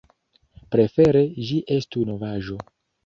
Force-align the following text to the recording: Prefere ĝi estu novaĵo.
Prefere 0.75 1.21
ĝi 1.49 1.59
estu 1.77 2.09
novaĵo. 2.11 2.59